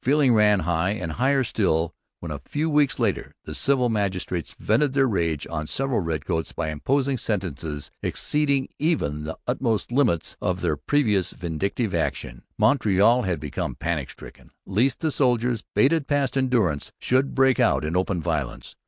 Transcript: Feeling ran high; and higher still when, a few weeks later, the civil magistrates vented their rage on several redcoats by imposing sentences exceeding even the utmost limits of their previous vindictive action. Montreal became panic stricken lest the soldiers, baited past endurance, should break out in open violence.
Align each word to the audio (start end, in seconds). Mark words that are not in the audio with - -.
Feeling 0.03 0.33
ran 0.33 0.61
high; 0.61 0.93
and 0.93 1.11
higher 1.11 1.43
still 1.43 1.93
when, 2.21 2.31
a 2.31 2.41
few 2.47 2.71
weeks 2.71 2.97
later, 2.97 3.35
the 3.45 3.53
civil 3.53 3.87
magistrates 3.87 4.55
vented 4.57 4.93
their 4.93 5.05
rage 5.05 5.45
on 5.47 5.67
several 5.67 5.99
redcoats 5.99 6.51
by 6.53 6.71
imposing 6.71 7.19
sentences 7.19 7.91
exceeding 8.01 8.67
even 8.79 9.25
the 9.25 9.37
utmost 9.45 9.91
limits 9.91 10.35
of 10.41 10.61
their 10.61 10.75
previous 10.75 11.33
vindictive 11.33 11.93
action. 11.93 12.41
Montreal 12.57 13.21
became 13.37 13.75
panic 13.75 14.09
stricken 14.09 14.49
lest 14.65 15.01
the 15.01 15.11
soldiers, 15.11 15.63
baited 15.75 16.07
past 16.07 16.35
endurance, 16.35 16.91
should 16.97 17.35
break 17.35 17.59
out 17.59 17.85
in 17.85 17.95
open 17.95 18.23
violence. 18.23 18.75